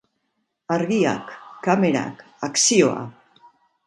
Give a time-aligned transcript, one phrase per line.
[0.75, 1.29] Argiak,
[1.67, 2.97] kamerak, akzioa!